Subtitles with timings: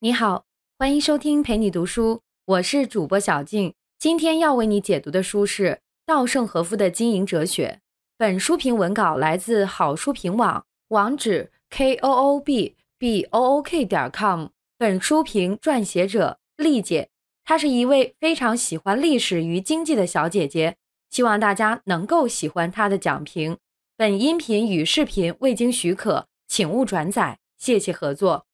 [0.00, 0.44] 你好，
[0.78, 3.74] 欢迎收听陪你读书，我是主播小静。
[3.98, 7.80] 今天要为你解读的书是稻盛和夫的经营哲学。
[8.16, 14.46] 本书评文稿来自好书评网，网址 k o o b b o o k 点 com。
[14.76, 17.10] 本书评撰写者丽姐，
[17.44, 20.76] 她是一位非常喜欢历史与经济的小姐姐，
[21.10, 23.58] 希望大家能够喜欢她的讲评。
[23.96, 28.46] 本音频与视频未经许可，请勿转载，谢谢合作。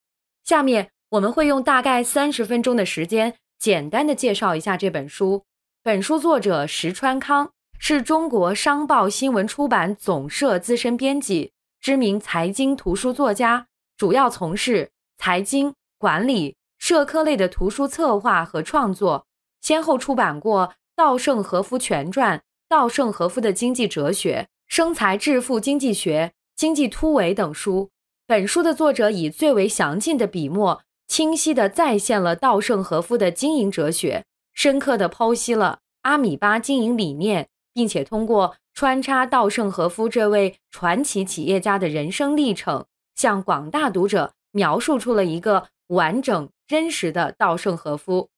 [0.42, 0.92] 下面。
[1.14, 5.44] 我们会用大概三十分钟的时间，简单的介绍一下这本书。
[5.82, 19.24] 本书作者石川康是中国商报新闻出版总社资深编辑，知名财经图书作家，主要从事财经、管理、社科类的图书策划和创作，
[19.60, 26.26] 先后出版过《稻盛和夫全传》《稻盛和夫的经济哲学》《生财致富经济学》
[26.56, 27.90] 《经济突围》等书。
[28.26, 30.82] 本书的作者以最为详尽的笔墨。
[31.06, 48.28] 清晰地再现了稻盛和夫的经营哲学，深刻地剖析了阿米巴经营理念，并且通过穿插稻盛和夫这位传奇企业家的人生历程，向广大读者描述出了一个完整真实的稻盛和夫，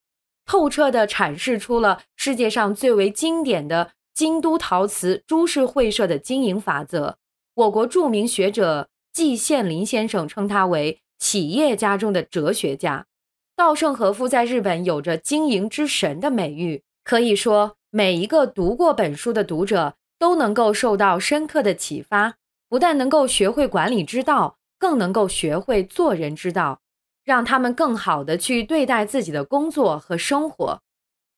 [0.44, 7.16] 透彻地阐释出了世界上最为经典的京都陶瓷株式会社的经营法则。
[7.54, 11.00] 我国著名学者季羡林先生称他为。
[11.18, 13.06] 企业家中的哲学家，
[13.54, 16.82] 稻盛和夫在日本有着“经营之神”的美誉。
[17.02, 22.34] 可以说，每一个读过本书的读者都能够受到深刻的启发，
[22.68, 26.80] 不但能够学会管理之道，更能够学会做人之道，
[27.24, 30.82] 让他们更好的去对待自己的工作和生活。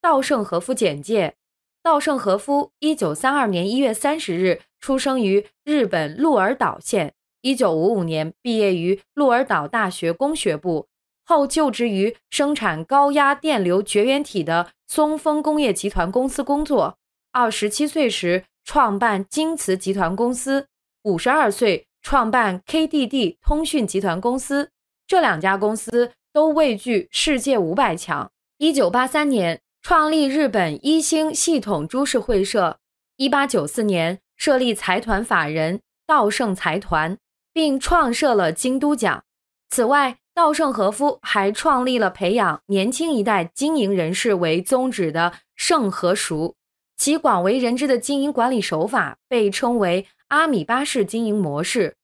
[0.01, 1.37] 稻盛和夫简介：
[1.83, 7.15] 稻盛和夫，一九三二年一月三十日出生于日本鹿儿岛县。
[7.43, 10.89] 一九五五年毕业于鹿儿岛大学工学部，
[11.25, 16.97] 后就职于生产高压电流绝缘体的松风工业集团公司工作。
[17.31, 20.67] 二十七岁时创办京瓷集团公司，
[21.03, 24.71] 五十二岁创办 KDD 通讯集团公司，
[25.07, 28.31] 这两家公司都位居世界五百强。
[28.57, 32.81] 一九八三年创立日本一星系统株式会社，
[33.17, 37.17] 一八九四年设立财团法人稻盛财团。
[37.59, 39.25] 并创设了京都奖。
[39.69, 46.55] 此外，稻盛和夫还创立了培养年轻一代经营人士为宗旨的盛和熟，
[46.97, 51.97] 其广为人知的经营管理手法被称为阿米巴式经营模式。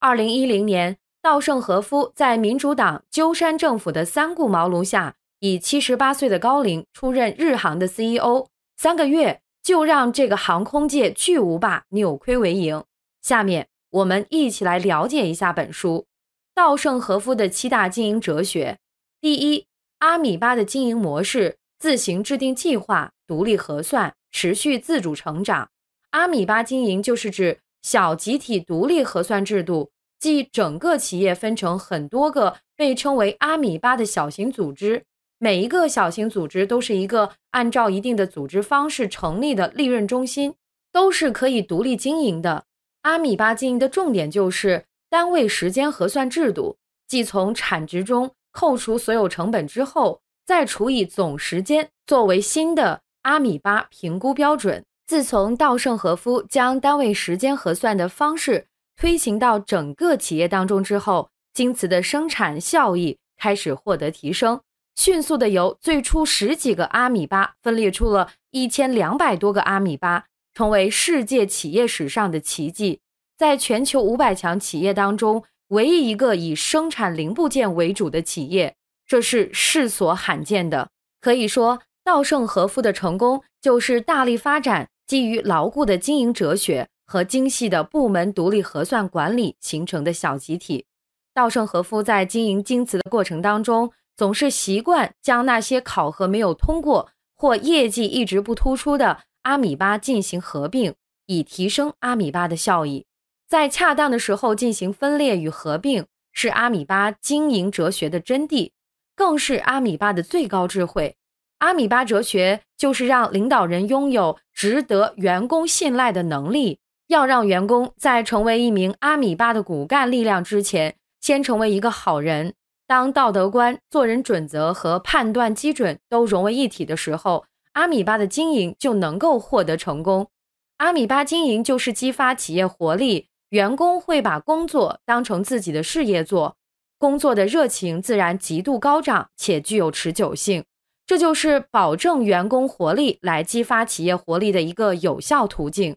[0.00, 8.46] 二零一零年，稻盛和夫在民主党鸠山政府的三顾茅庐下，以七十八岁的高龄出任日航的 CEO，
[8.76, 12.82] 三个月就让这个航空界巨无霸扭亏为盈。
[13.22, 13.68] 下面。
[13.90, 16.06] 我们一起来了解一下本书
[16.54, 18.78] 稻盛和夫的七大经营哲学。
[19.20, 19.66] 第一，
[19.98, 25.70] 阿米巴的经营模式：自行制定计划，独立核算，持续自主成长。
[26.10, 35.04] 阿米巴经营就是指小集体独立核算制度，即整个企业分成很多个被称为阿米巴的小型组织，
[35.38, 40.54] 每一个小型组织都是一个按照一定的组织方式成立的利润中心，
[40.92, 42.65] 都是可以独立经营的。
[43.06, 54.84] 阿米巴经营的重点就是单位时间核算制度，即从产值中扣除所有成本之后，再除以总时间，作为新的阿米巴评估标准。
[55.06, 64.60] 自从稻盛和夫将单位时间核算的方式推行到整个企业当中之后，京瓷的生产效益开始获得提升，
[64.96, 70.24] 迅速的由最初十几个阿米巴分裂出了一千两百多个阿米巴。
[70.56, 73.00] 成为世界企业史上的奇迹，
[73.36, 78.74] 在全球五百强企业当中，唯一一个以生产零部件为主的企业，
[79.06, 80.88] 这是世所罕见的。
[81.20, 90.86] 可以说，稻盛和夫的成功就是大力发展基于牢固的经营哲学和精细的部门独立核算管理形成的小集体。
[91.34, 99.18] 稻盛和夫在经营京瓷的过程当中，总是习惯将那些考核没有通过或业绩一直不突出的。
[99.46, 100.94] 阿米巴进行合并，
[101.26, 103.06] 以提升阿米巴的效益。
[103.46, 108.72] 在恰当的时候进行分裂与合并，是阿米巴经营哲学的真谛，
[109.14, 111.14] 更是阿米巴的最高智慧。
[111.58, 122.54] 阿米巴哲学就是让领导人拥有值得员工信赖的能力，要让员工在成为一名阿米巴的骨干力量之前，先成为一个好人。
[122.88, 127.44] 当道德观、做人准则和判断基准都融为一体的时候。
[127.76, 130.30] 阿米巴的经营就能够获得成功。
[130.78, 136.56] 阿米巴经营就是激发企业活力，员工会把工作当成自己的事业做，
[136.98, 140.64] 工作的热情自然极度高涨且具有持久性。
[141.06, 145.96] 这就是保证员工活力来激发企业活力的一个有效途径。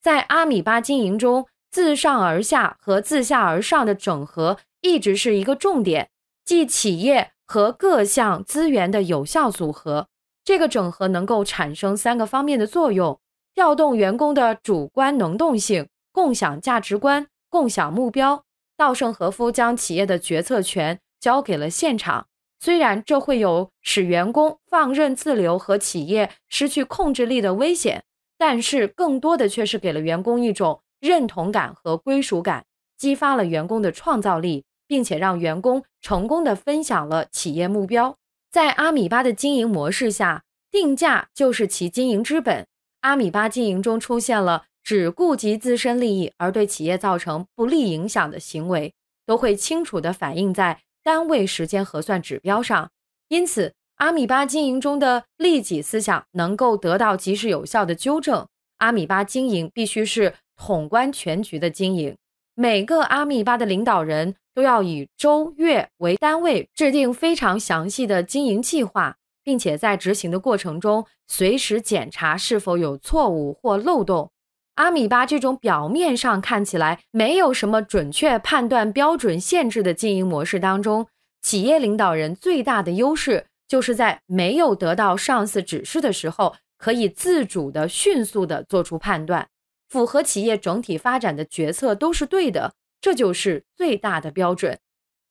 [0.00, 6.08] 在阿米巴经营中，自上而下和自下而上的整合一直是一个重点，
[6.46, 10.08] 即企业和各项资源的有效组合。
[10.48, 13.20] 这个整合能够产生三个方面的作用：
[13.52, 18.44] 调动员工的主观能动性，共享价值观，共享目标。
[18.74, 22.28] 稻盛和夫将企业的决策权交给了现场，
[22.60, 28.04] 虽然这会有使员工放任自流和企业失去控制力的危险，
[28.38, 32.64] 但是更多的却是给了员工一种认同感和归属感，
[32.96, 38.16] 激发了员工的创造力，并且让员工成功的分享了企业目标。
[38.50, 42.66] 在阿米巴的经营模式下，定价就是其经营之本。
[43.02, 48.94] 阿米巴经营中出现了只顾及自身利益而对企业造成不利影响的行为，
[49.26, 52.90] 都会清楚地反映在单位时间核算指标上。
[53.28, 58.46] 因此，阿米巴经营中的利己思想能够得到及时有效的纠正。
[58.78, 62.16] 阿米巴经营必须是统观全局的经营，
[62.54, 64.36] 每个阿米巴的领导人。
[64.58, 74.32] 都要以周、月为单位制定非常详细的经营计划，并且在执行的过程中随时检查是否有错误或漏洞。
[74.74, 81.06] 阿米巴这种表面上看起来没有什么准确判断标准限制的经营模式当中，
[81.40, 89.46] 企业领导人最大的优势就是在没有得到上司指示的时候，可以自主的、迅速的做出判断，
[89.88, 92.72] 符合企业整体发展的决策都是对的。
[93.00, 94.78] 这就是最大的标准。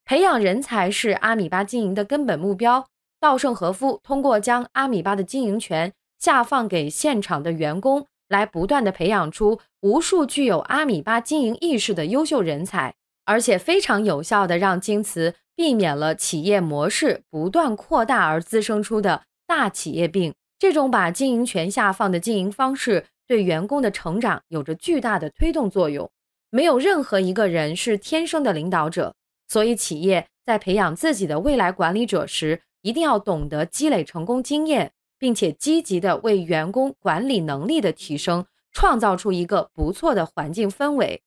[0.06, 2.88] 培养人才是阿米巴经营的根本目标。
[3.20, 12.94] 稻盛和夫通过将阿米巴的经营权下放给现场的员工，来不断的培养出无数具有阿米巴经营意识的优秀人才，
[13.26, 20.34] 而且非常有效的让京瓷避免了企业模式不断扩大而滋生出的大企业病。
[20.60, 26.10] 这种把经营权下放的经营方式，对员工的成长有着巨大的推动作用。
[26.50, 29.14] 没有任何一个人是天生的领导者，
[29.48, 41.22] 所以企业在培养自己的未来管理者时，一定要懂得积累成功经验，并且积极的为员工管理能力的提升创造出一个不错的环境氛围。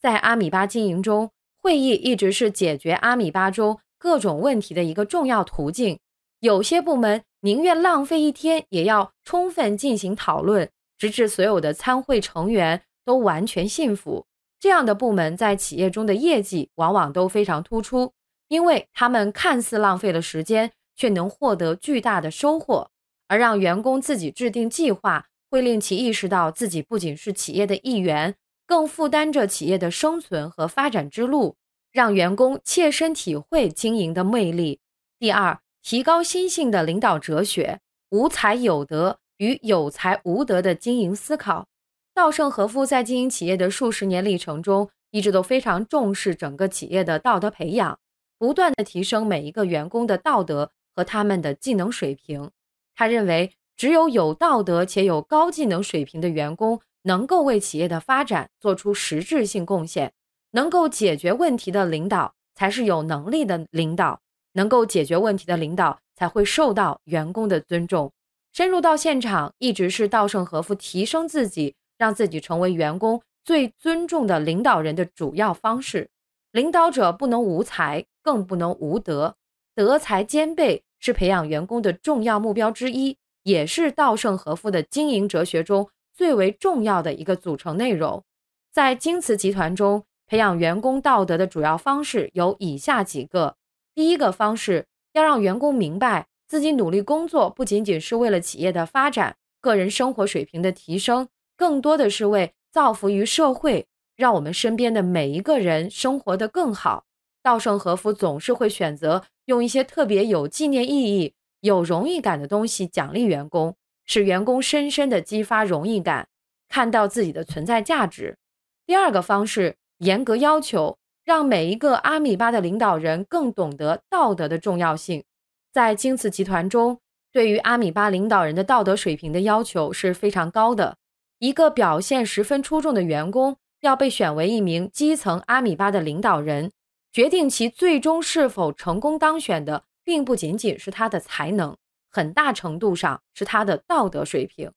[0.00, 1.30] 在阿米巴经营中，
[1.60, 5.98] 会议一直是解决阿米巴中各种问题的一个重要途径。
[6.40, 14.26] 有些部门宁愿浪费一天，也要充分进行讨论，直至所有的参会成员都完全信服。
[14.62, 18.12] 这样的部门在企业中的业绩往往都非常突出，
[18.46, 22.88] 因为他们看似浪费了时间，却能获得巨大的收获。
[23.26, 31.56] 而让员工自己制定计划，会令其意识到自己不仅是企业的一员，更负担着企业的生存和发展之路，
[31.90, 34.78] 让员工切身体会经营的魅力。
[35.18, 37.80] 第二，提高新性的领导哲学，
[38.10, 41.66] 无才有德与有才无德的经营思考。
[42.14, 47.98] 稻盛和夫在经营企业的数十年历程中，一直都非常重视整个企业的道德培养，
[48.38, 52.50] 不断的提升每一个员工的道德和他们的技能水平。
[52.94, 60.12] 他认为，只有有道德且有高技能水平的员工，能够为企业的发展做出实质性贡献。
[60.50, 64.20] 能够解决问题的领导，才是有能力的领导。
[64.52, 68.12] 能够解决问题的领导，才会受到员工的尊重。
[68.52, 71.74] 深入到现场，一直是稻盛和夫提升自己。
[71.98, 76.10] 让自己成为员工最尊重的领导人的主要方式。
[76.50, 79.36] 领导者不能无才，更不能无德，
[79.74, 88.22] 德才兼备是培养员工的重要目标之一，也是稻盛和夫的经营哲学中最为重要的一个组成内容。
[88.70, 93.56] 在京瓷集团中，培养员工道德的主要方式有以下几个：
[93.94, 101.28] 第一个方式，要让员工明白自己努力工作不仅仅是为了企业的发展、个人生活水平的提升。
[101.56, 107.04] 更多的是为造福于社会，让我们身边的每一个人生活得更好。
[107.42, 113.74] 稻盛和夫总是会选择用一些特别有纪念意义、有荣誉感的东西奖励员工，
[114.06, 116.28] 使员工深深的激发荣誉感，
[116.68, 118.38] 看到自己的存在价值。
[118.86, 125.24] 第二个方式，严格要求，让每一个阿米巴的领导人更懂得道德的重要性。
[125.72, 126.98] 在京瓷集团中，
[127.32, 130.96] 对于阿米巴领导人的道德水平的要求是非常高的。
[131.42, 136.70] 一个表现十分出众的员工要被选为一名基层阿米巴的领导人，
[137.12, 141.76] 决定其最终是否成功当选的，并不仅仅是他的才能，
[142.08, 144.70] 很大程度上是他的道德水平。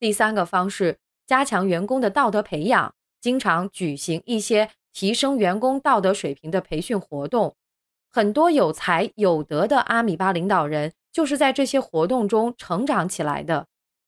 [0.00, 0.96] 第三个方式，
[1.26, 7.54] 加强员工的道德培养，经常举行一些提升员工道德水平的培训活动。
[8.08, 13.66] 很多有才有德的阿米巴领导人就是在这些活动中成长起来的。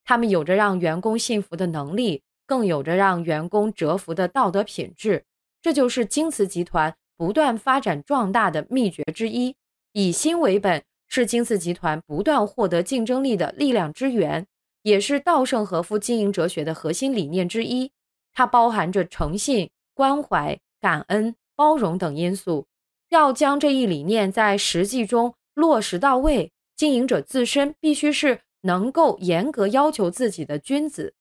[0.09, 5.27] 他们有着让员工信服的能力，更有着让员工折服的道德品质。
[5.61, 9.55] 这就是京瓷集团不断发展壮大的秘诀之一。
[9.93, 14.47] 以心为本是京瓷集团不断获得竞争力的力量之源，
[14.81, 17.93] 也是稻盛和夫经营哲学的核心理念之一。
[18.33, 22.67] 它包含着诚信、关怀、感恩、包容等因素。
[23.11, 31.15] 要将这一理念在实际中落实到位，经营者自身必须是能够严格要求自己的君子。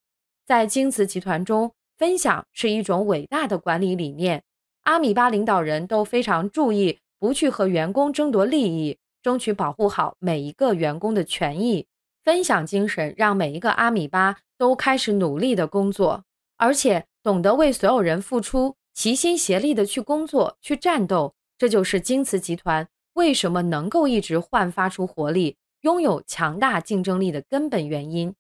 [0.46, 4.44] 在京瓷集团中，分享是一种伟大的管理理念。
[4.84, 11.88] 阿米巴领导人都非常注意不去和员工争夺利益，争取保护好每一个员工的权益。
[12.24, 16.24] 分享精神让每一个阿米巴都开始努力的工作，
[16.58, 21.34] 而且懂得为所有人付出，齐心协力的去工作、去战斗。
[21.58, 28.36] 这就是京瓷集团为什么能够一直焕发出活力、拥有强大竞争力的根本原因。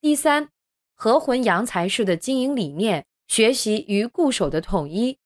[0.00, 0.50] 第三，
[0.94, 5.18] 和魂扬才式的经营理念，学习与固守的统一。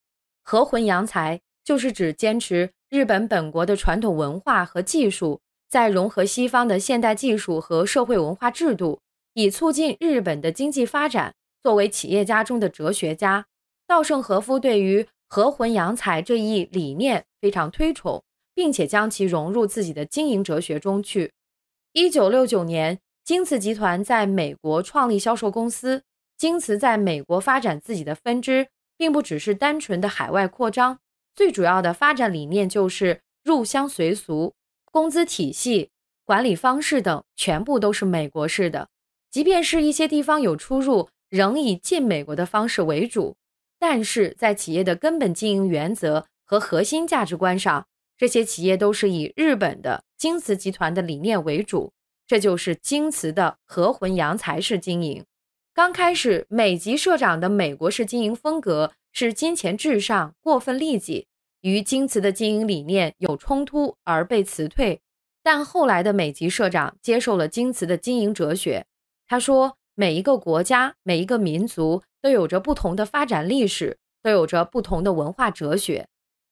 [0.43, 9.03] 和魂扬才就是指坚持日本本国的传统文化和技术，再融合西方的现代技术和社会文化制度，
[9.35, 11.35] 以促进日本的经济发展。
[11.63, 13.45] 作为企业家中的哲学家，
[13.87, 21.31] 稻盛和夫对于和魂扬才这一理念非常推崇，并且将其融入自己的经营哲学中去。
[22.01, 26.05] 一九六九年，京瓷集团在美国创立销售公司。
[26.37, 31.01] 京瓷在美国发展自己的分支，并不只是单纯的海外扩张，
[31.35, 34.55] 最主要的发展理念就是入乡随俗，
[34.93, 35.91] 工资体系、
[36.25, 38.89] 管理方式等全部都是美国式的。
[39.29, 43.35] 即便是一些地方有出入，仍以进美国的方式为主。
[43.81, 47.89] 但是在企业的根本经营原则和核心价值观上，
[48.19, 51.93] 这些企业都是以日本的京瓷集团的理念为主，
[52.27, 55.25] 这就是京瓷的和魂洋才式经营。
[55.73, 61.29] 刚开始，美籍社长的美国式经营风格是金钱至上、过分利己，
[61.63, 65.01] 与京瓷的经营理念有冲突而被辞退。
[65.43, 68.85] 但后来的美籍社长接受了京瓷的经营哲学，
[69.27, 76.09] 他说：“每一个国家，每一个民族。”都有着不同的发展历史，都有着不同的文化哲学，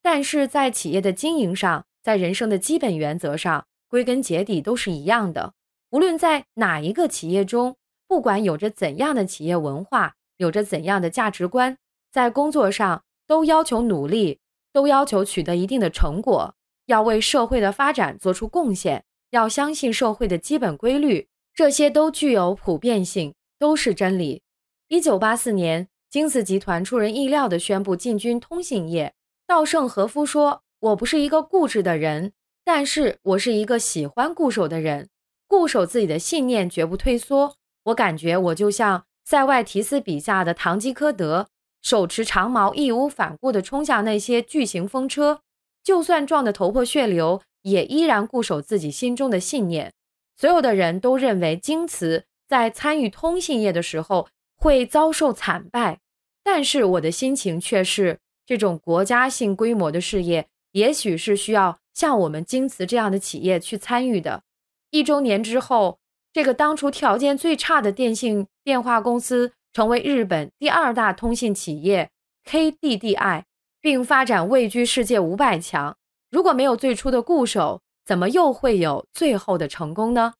[0.09, 5.51] 但是在企业的经营上，在人生的基本原则上，归根结底都是一样的。
[5.89, 7.75] 无论在哪一个企业中，
[8.07, 11.77] 不管有着怎样的企业文化，有着怎样的价值观，
[12.09, 14.39] 在工作上都要求努力，
[14.71, 24.41] 都要求取得一定的成果，要为社会的发展做出贡献，要相信社会的基本规律，这些都具有普遍性，都是真理。
[24.87, 29.13] 一九八四年，京瓷集团出人意料地宣布进军通信业。
[29.47, 35.09] 稻盛和夫说：“我不是一个固执的人，但是我是一个喜欢固守的人，
[35.47, 37.55] 固守自己的信念，绝不退缩。
[37.85, 41.47] 我感觉我就像塞外提斯笔下的堂吉诃德，
[41.81, 45.39] 手持长矛，义无反顾地冲向那些巨型风车，
[45.81, 49.93] 就算撞得头破血流，也依然固守自己心中的信念。
[50.35, 54.27] 所有的人都认为京瓷在参与通信业的时候。”
[54.59, 55.99] 会遭受惨败，
[56.43, 64.41] 但是我的心情却是，这种国家性规模的事业，也许是需要像我们京瓷这样的企业去参与的。
[64.89, 65.99] 一周年之后，
[66.31, 72.09] 这个当初条件最差的电信电话公司，成为日本第二大通信企业
[72.45, 73.43] KDDI，
[73.81, 75.97] 并发展位居世界五百强。
[76.31, 80.33] 如果没有最初的固守，怎么又会有最后的成功呢？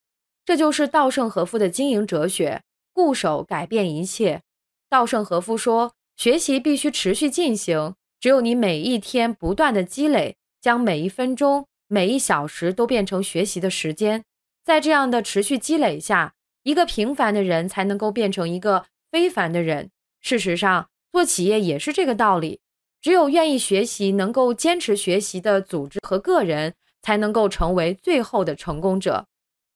[0.46, 2.64] 这就是稻盛和夫的经营哲学。
[2.94, 4.42] 固守改变一切。
[4.90, 14.26] 稻盛和夫说：“学习必须持续进行，只有你每一天不断的积累，将每一分钟、每一小时都变成学习的时间。
[14.66, 16.34] 在这样的持续积累下，
[16.64, 19.92] 一个平凡的人才能够变成一个非凡的人。
[20.20, 22.62] 事实上，做企业也是这个道理。
[23.00, 29.28] 只有愿意学习、能够坚持学习的组织和个人，才能够成为最后的成功者。”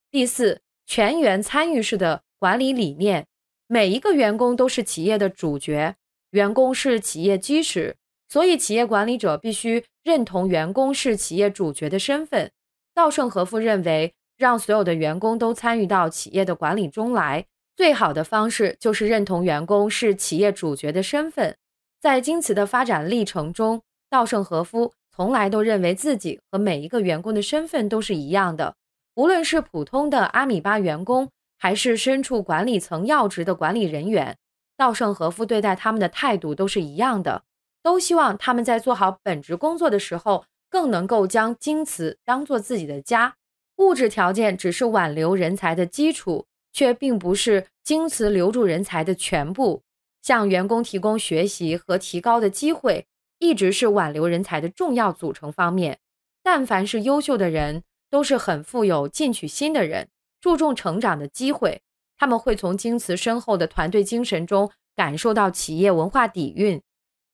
[0.10, 2.24] 第四，全员参与式的。
[2.40, 3.28] 管理理念，
[3.68, 5.96] 每一个员工都是企业的主角，
[6.32, 7.96] 员工是企业基石，
[8.28, 12.52] 所以企业管理者必须认同员工是企业主角的身份。
[12.94, 17.46] 稻盛和夫认为，让所有的员工都参与到企业的管理中来，
[17.76, 21.56] 最好的方式就是认同员工是企业主角的身份。
[22.00, 28.76] 在京瓷的发展历程中，稻盛和夫从来都认为自己和每一个员工的身份都是一样的，
[29.16, 31.30] 无论是普通的阿米巴员工。
[31.64, 34.36] 还是身处管理层要职的管理人员，
[34.82, 37.44] 稻盛和夫对待他们的态度都是一样的，
[37.84, 43.36] 都希望他们在做好本职工作的时候更能够将京瓷当做自己的家。
[43.76, 49.84] 物质条件只是挽留人才的基础，却并不是京瓷留住人才的全部。
[50.24, 53.06] 向员工提供学习和提高的机会，
[53.38, 56.00] 一直是挽留人才的重要组成方面。
[56.42, 60.08] 但凡是优秀的人，都是很富有进取心的人，
[60.40, 61.84] 注重成长的机会。
[62.22, 66.80] 他们会从京瓷深厚的团队精神中感受到企业文化底蕴，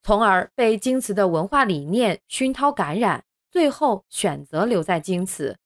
[0.02, 5.58] 从而被京瓷的文化理念熏陶感染，最后选择留在京瓷。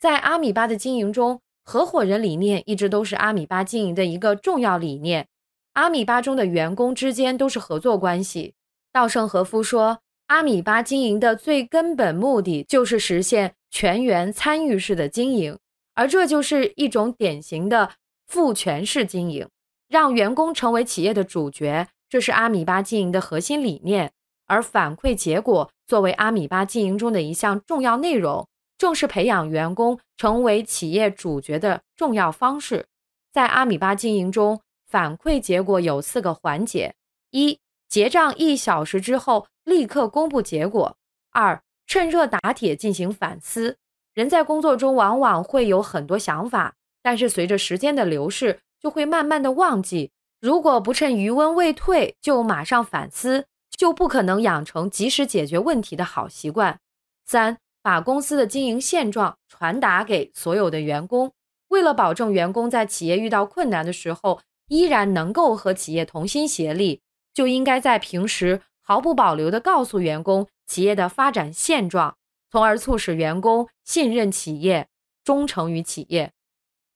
[0.00, 5.28] 在阿米巴的经营中，合伙人理念一直都是阿米巴经营的一个重要理念。
[5.74, 8.54] 阿米巴中的员工之间都是合作关系。
[8.90, 15.56] 稻盛和夫说，阿米巴经营的最根本目的就是实现全员参与式的经营，
[15.94, 17.92] 而这就是一种典型的。
[18.26, 19.48] 赋权式经营，
[19.88, 24.12] 让员工成为企业的主角，这是阿米巴经营的核心理念。
[24.46, 32.86] 而反馈结果作为阿米巴经营中的一项重要内容，正是培养员工成为企业主角的重要方式。
[33.32, 36.94] 在阿米巴经营中，反馈结果有四个环节：
[37.30, 40.96] 一、结账一小时之后立刻公布结果；
[41.32, 43.78] 二、趁热打铁进行反思。
[44.12, 46.74] 人在工作中往往会有很多想法。
[47.04, 50.10] 但是随着时间的流逝，就会慢慢的忘记。
[50.40, 56.80] 如果不趁余温未退就马上反思，就不可能养成及时解决问题的好习惯。
[57.26, 61.30] 三，把公司的经营现状传达给所有的员工。
[61.68, 67.02] 为了保证员工在企业遇到困难的时候依然能够和企业同心协力，
[67.34, 72.16] 就应该在平时毫不保留地告诉员工企业的发展现状，
[72.50, 74.88] 从而促使员工信任企业，
[75.22, 76.32] 忠诚于企业。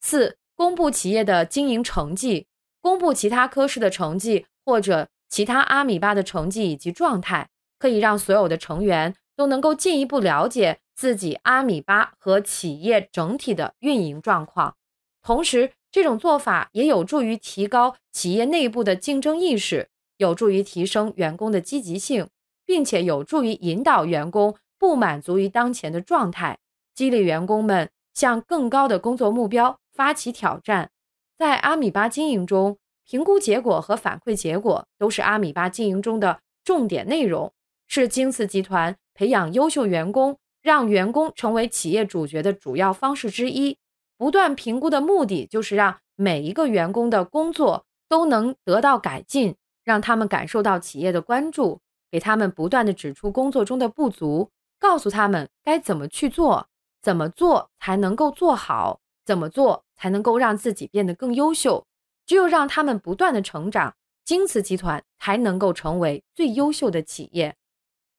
[0.00, 2.46] 四、公布企业的经营成绩，
[2.80, 14.74] 公布其他科室的成绩或者其他阿米巴的成绩以及状态，可以让所有的成员都能够进一步了解自己阿米巴和企业整体的运营状况。
[15.22, 22.28] 同时，这种做法也有助于提高企业内部的竞争意识，有助于提升员工的积极性，
[22.64, 26.58] 并且有助于引导员工不满足于当前的状态，
[26.94, 29.78] 激励员工们向更高的工作目标。
[29.98, 30.92] 发起挑战，
[31.36, 37.52] 在阿米巴经营中，评估结果和反馈结果都是阿米巴经营中的重点内容，
[37.88, 43.76] 是京瓷集团培养优秀员工、让员工成为企业主角的主要方式之一。
[44.16, 56.68] 不断评估的目的就是让每一个员工的工作都能得到改进，让他们感受到企业的关注，给他们不断的指出工作中的不足，告诉他们该怎么去做，
[57.02, 59.84] 怎么做才能够做好，怎么做。
[59.98, 61.84] 才能够让自己变得更优秀。
[62.26, 67.56] 只有让他们不断的成长，京瓷集团才能够成为最优秀的企业。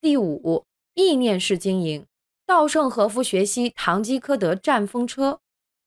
[0.01, 0.65] 第五，
[0.95, 2.05] 意念式经营。
[2.45, 5.39] 稻盛和夫学习堂吉诃德战风车。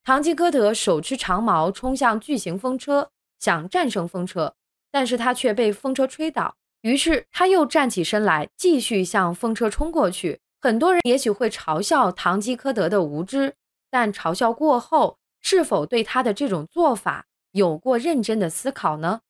[0.05, 4.55] 堂吉诃德手持长矛冲向巨型风车，想战胜风车，
[4.91, 6.55] 但是他却被风车吹倒。
[6.83, 10.41] 于是他又站起身来，继续向风车冲过去。
[10.61, 13.55] 很多人也许会嘲笑堂吉诃德的无知，
[13.91, 15.19] 但嘲笑过后。
[15.43, 19.21] 是否对他的这种做法有过认真的思考呢？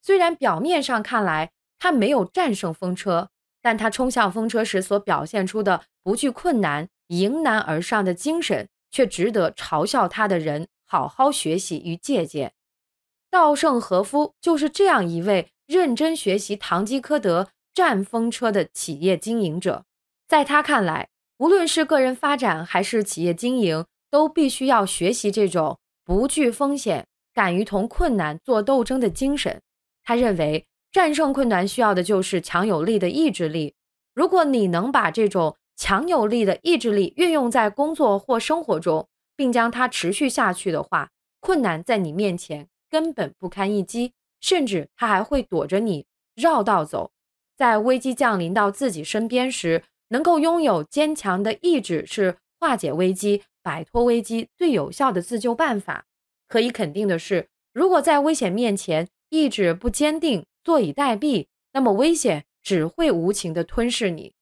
[0.00, 3.28] 虽然表面上看来他没有战胜风车，
[3.60, 12.54] 但他冲向风车时所表现出的不惧困难、迎难而上的精神，却值得嘲笑他的人好好学习与借鉴。
[13.28, 19.84] 稻盛和夫就是这样一位认真学习堂吉诃德战风车的企业经营者。
[20.28, 23.84] 在他看来，无论是个人发展还是企业经营。
[24.16, 29.60] 都必须要学习这种不惧风险、敢于同困难做斗争的精神。
[30.02, 33.74] 他认为，战胜困难需要的就是强有力的意志力。
[34.14, 47.10] 如果你能把这种强有力的意志力运用在工作或生活中，并将它持续下去的话，困难在你面前根本不堪一击，甚至它还会躲着你绕道走。
[47.54, 53.42] 在危机降临到自己身边时，能够拥有坚强的意志是化解危机。
[53.66, 56.04] 摆脱危机最有效的自救办法，
[56.46, 64.34] 可以肯定的是，如果在危险面前意志不坚定，坐以待毙，那么危险只会无情地吞噬你。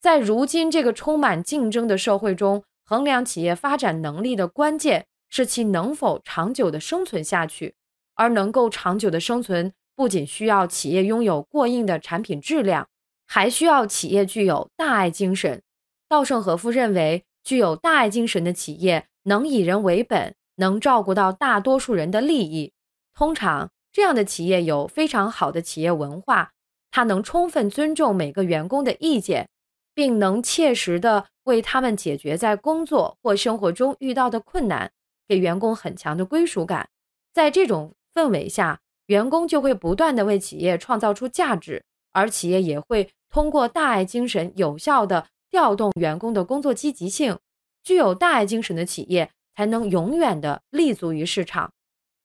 [0.00, 7.74] 在如今这个充满竞争的社会中，衡量企业发展能力的关键是其能否长久地生存下去。
[8.14, 12.86] 而能够长久的生存，不仅需要企业拥有过硬的产品质量，
[13.26, 15.60] 还需要企业具有大爱精神。
[16.08, 17.24] 稻盛和夫认为。
[17.42, 22.72] 具有大爱精神的企业能以人为本，能照顾到大多数人的利益。
[23.14, 26.52] 通常，这样的企业有非常好的企业文化，
[26.90, 29.48] 它能充分尊重每个员工的意见，
[29.94, 34.92] 并能切实的为他们解决在工作或生活中遇到的困难，
[35.26, 36.88] 给员工很强的归属感。
[37.32, 47.38] 在这种氛围下，员工就会不断的为企业创造出价值，而企业也会通过大爱精神有效的调动员工的工作积极性。
[47.82, 51.72] 具有大爱精神的企业才能永远的立足于市场。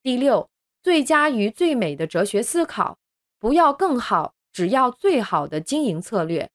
[0.02, 0.50] 第六，
[0.82, 2.98] 最佳与最美的哲学思考，
[3.38, 6.50] 不要更好，只要最好的经营策略。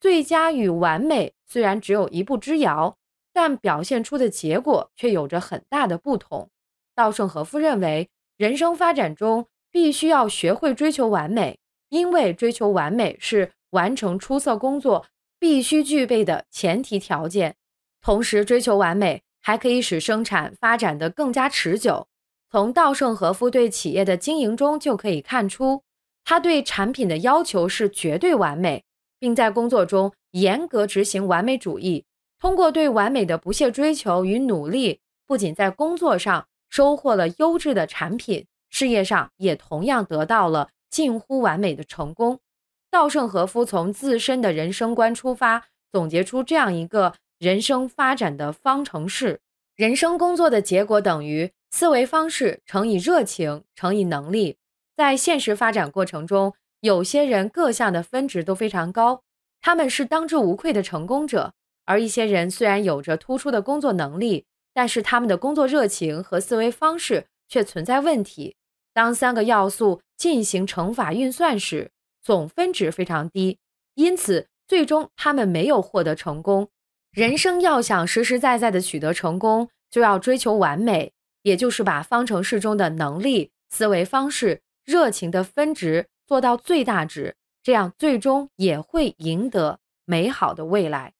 [0.00, 2.96] 最佳与完美虽然只有一步之遥，
[3.32, 6.48] 但表现出的结果却有着很大的不同。
[6.94, 11.58] 稻盛和夫认为，人生发展中必须要学会追求完美，
[11.88, 15.06] 因为追求完美是完成出色工作
[15.44, 17.56] 必须具备的前提条件。
[18.00, 22.08] 同时，追求完美还可以使生产发展的更加持久。
[22.50, 25.82] 从稻盛和夫对企业的经营中就可以看出，
[26.24, 28.84] 他对产品的要求是绝对完美。
[29.18, 32.06] 并在工作中严格执行完美主义。
[32.38, 42.40] 通过对完美的不懈追求与努力，不仅在工作上收获了优质的产品，事业上也同样得到了近乎完美的成功。
[42.94, 49.40] 稻盛和夫从自身的人生观出发，总结出这样一个人生发展的方程式：
[49.74, 54.58] 人生工作的结果等于思维方式乘以热情乘以能力。
[54.96, 59.24] 在现实发展过程中，有些人各项的分值都非常高，
[59.60, 61.50] 他们是当之无愧的成功者；
[61.86, 68.54] 而一些人虽然有着突出的工作能力，但是他们的工作热情和思维方式却存在问题。
[68.92, 71.90] 当三个要素进行乘法运算时，
[72.24, 73.58] 总分值非常低，
[73.94, 76.70] 因此最终他们没有获得成功。
[77.12, 86.08] 人生要想实实在在的取得成功，就要追求完美，也就是把方程式中的能力、思维方式、热情的分值。
[86.26, 91.12] 做到最大值，这样最终也会赢得美好的未来。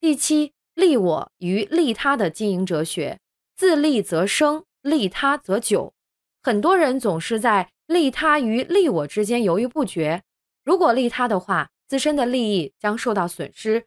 [0.00, 3.20] 第七，利我与利他的经营哲学：
[3.54, 5.92] 自利则生，利他则久。
[6.42, 10.22] 很多人总是在利他与利我之间犹豫不决。
[10.68, 13.84] 如果利他的话，自身的利益将受到损失；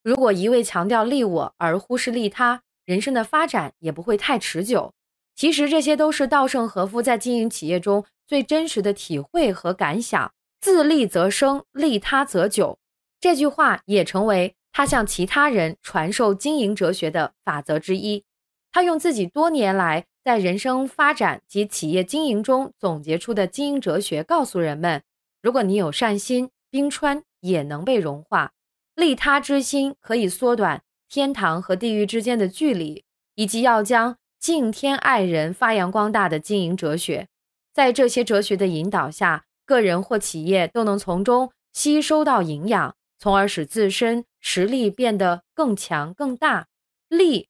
[0.00, 4.94] 如果一味强调利我而忽视利他，人生的发展也不会太持久。
[5.34, 8.04] 其实这些都是稻盛和夫在经营企业中。
[8.28, 12.78] 最真实的体会和感想：“自利则生，利他则久。”
[13.18, 18.22] 这句话也成为他向其他人传授经营哲学的法则之一。
[18.70, 25.02] 他用自己多年来在人生发展及企业经营中总结出的经营哲学，告诉人们：
[25.42, 28.50] 如果你有善心，冰川也能被融化；
[28.94, 37.28] 利他之心可以缩短天堂和地狱之间的距离，以及要将敬天爱人发扬光大的经营哲学。
[37.72, 46.68] 在这些哲学的引导下，个人或企业都能从中吸收到营养，从而使自身实力变得更强更大。
[47.08, 47.48] 利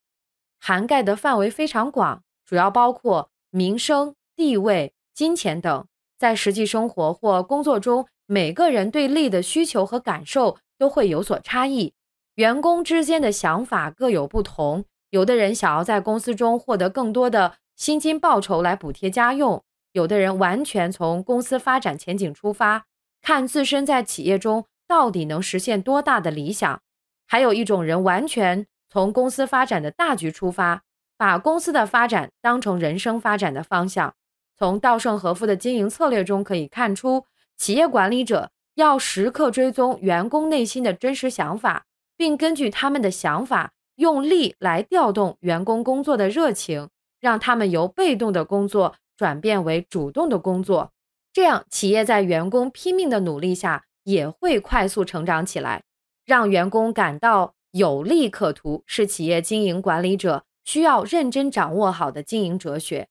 [0.59, 5.87] 涵盖的范围非常广，主要包括名声、地位、金钱等。
[6.21, 11.95] 在实际生活或工作中，每个人对利的需求和感受都会有所差异。
[12.35, 19.65] 员工之间的想法各有不同，有的人想要在公司中获得更多的薪金报酬来补贴家用。
[19.93, 22.85] 有的人完全从公司发展前景出发，
[23.23, 26.81] 看自身在企业中到底能实现多大的理想；
[27.27, 30.83] 还有一种人完全从公司发展的大局出发，
[31.17, 34.13] 把公司的发展当成人生发展的方向。
[34.61, 37.25] 从稻盛和夫的经营策略中可以看出，
[37.57, 48.97] 企业管理者要时刻追踪员工内心的真实想法，并根据他们的想法，用力来调动员工工作的热情，让他们由被动的工作。
[49.17, 50.93] 转变为主动的工作，
[51.31, 55.83] 这样企业在员工拼命的努力下也会快速成长起来。
[56.25, 63.10] 让员工感到有利可图，是企业经营管理者需要认真掌握好的经营哲学。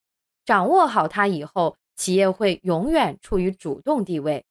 [0.50, 4.44] 掌握好它以后，企业会永远处于主动地位。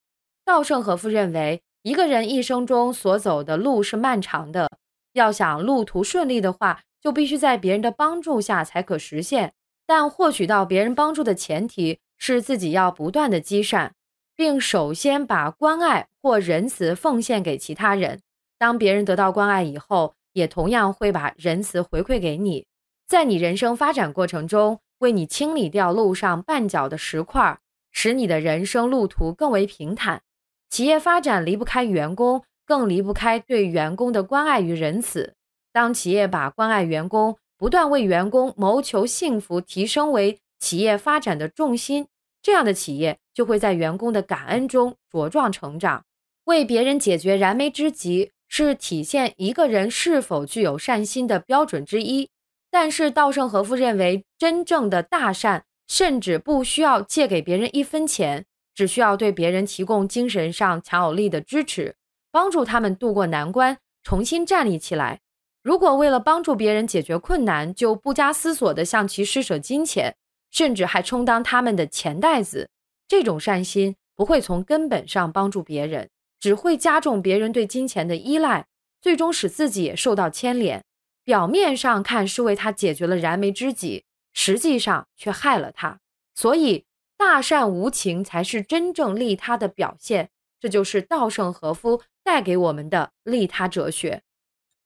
[0.45, 4.69] 稻盛和夫认为，一个人一生中所走的路是漫长的，
[5.11, 9.51] 要想路途顺利的话，就必须在别人的帮助下才可实现。
[9.85, 13.93] 但获取到别人帮助的前提是自己要不断的积善，
[14.37, 18.21] 并首先把关爱或仁慈奉献给其他人。
[18.57, 22.67] 当别人得到关爱以后，也同样会把仁慈回馈给你。
[23.05, 27.59] 在你人生发展过程中，为你清理掉路上绊脚的石块，
[27.91, 30.21] 使你的人生路途更为平坦。
[30.69, 35.33] 企业发展离不开员工，更离不开对员工的关爱与仁慈。
[35.71, 42.07] 当企业把关爱员工，不断为员工谋求幸福提升为企业发展的重心，
[42.41, 46.05] 这样的企业就会在员工的感恩中茁壮成长。
[46.45, 52.29] 为别人解决燃眉之急是体现一个人是否具有善心的标准之一。
[52.71, 61.95] 但是稻盛和夫认为，真正的大善甚至不需要借给别人一分钱，只需要对别人提供精神上强有力的支持，
[62.31, 65.19] 帮助他们渡过难关，重新站立起来。
[65.63, 70.15] 如果为了帮助别人解决困难，就不加思索地向其施舍金钱，
[70.51, 72.69] 甚至还充当他们的钱袋子，
[73.07, 78.67] 这种善心不会从根本上帮助别人，只会加重别人对金钱的依赖，
[79.01, 80.83] 最终使自己也受到牵连。
[81.29, 85.99] 表面上看是为他解决了燃眉之急，实际上却害了他。
[86.33, 90.31] 所以，大善无情才是真正利他的表现。
[90.59, 94.23] 这就是稻盛和夫带给我们的利他哲学。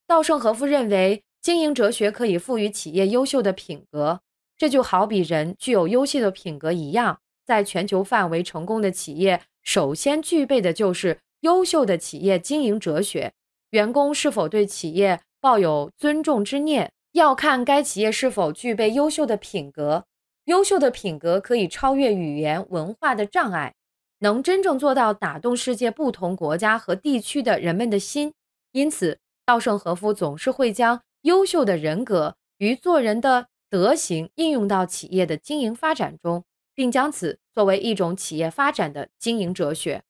[0.06, 4.20] 稻盛和夫认为，经营哲学可以赋予企业优秀的品格，
[4.58, 7.20] 这就好比人具有优秀的品格一样。
[7.46, 13.32] 在全球范围成功的企业，首先具备的就是优秀的企业经营哲学。
[13.70, 20.06] 员工是否对企业抱有尊重之念，要看该企业是否具备优秀的品格。
[20.46, 23.74] 优秀的品格可以超越语言文化的障碍，
[24.20, 28.32] 能真正做到打动世界不同国家和地区的人们的心。
[28.72, 29.18] 因此。
[29.44, 40.02] 稻盛和夫总是会将优秀的人格与做人的德行应用到企业的经营发展中，并将此作为一种企业发展的经营哲学。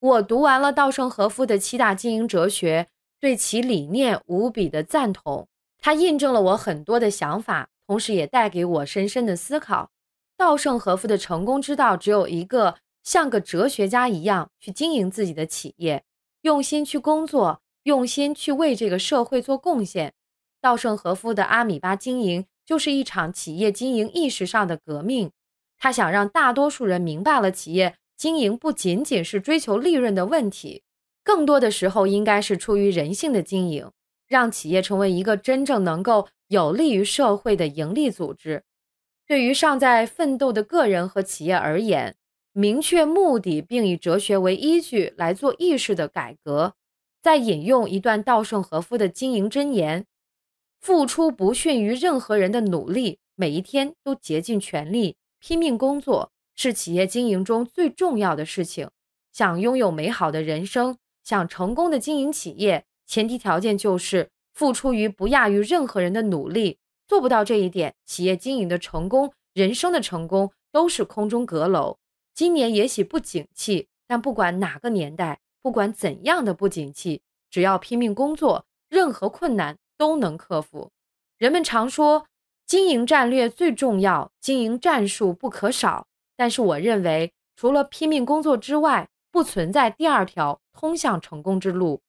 [0.00, 2.88] 我读完了稻盛和夫的七大经营哲学，
[3.22, 5.46] 对其理念无比的赞同。
[5.78, 9.90] 它印证了我很多的想法，同时也带给我深深的思考。
[10.36, 16.02] 稻盛和夫的成功之道只有一个：像个哲学家一样去经营自己的企业，
[16.40, 17.60] 用心去工作。
[17.84, 20.14] 用心去为这个社会做贡献。
[20.60, 25.32] 稻盛和夫的阿米巴经营就是一场企业经营意识上的革命。
[25.78, 30.84] 他想让大多数人明白了，企业经营不仅仅是追求利润的问题，
[31.24, 33.90] 更多的时候应该是出于人性的经营，
[34.26, 38.64] 让企业成为一个真正能够有利于社会的盈利组织。
[39.26, 42.16] 对于尚在奋斗的个人和企业而言，
[42.52, 46.74] 明确目的并以哲学为依据来做意识的改革。
[47.22, 50.06] 再引用一段稻盛和夫的经营箴言
[50.80, 58.90] ：“付出不逊于任何人的努力，每一天都竭尽全力拼命工作，是企业经营中最重要的事情。
[59.32, 66.78] 想拥有美好的人生，想成功的经营企业，前提条件就是付出于不亚于任何人的努力。
[67.06, 71.98] 做不到这一点，企业经营的成功、人生的成功都是空中阁楼。
[72.34, 80.90] 今年也许不景气，但不管哪个年代。”不管怎样的不景气，只要拼命工作，任何困难都能克服。
[81.38, 82.26] 人们常说，
[82.66, 86.08] 经营战略最重要，经营战术不可少。
[86.36, 92.00] 但是我认为，除了拼命工作之外，不存在第二条通向成功之路。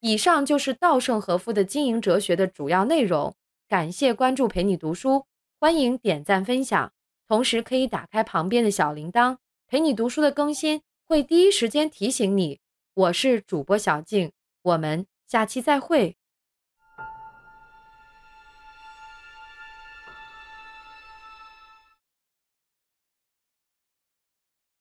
[0.00, 3.34] 以上就是稻盛和夫的经营哲学的主要内容。
[3.68, 5.26] 感谢关注，陪你读书，
[5.58, 6.92] 欢迎点赞分享，
[7.26, 12.60] 同时可以打开旁边的小铃铛，陪你读书的更新会第一时间提醒你。
[12.94, 16.16] 我是主播小静，我们下期再会。